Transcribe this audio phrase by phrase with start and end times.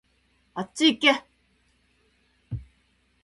[0.55, 1.23] あっちいけ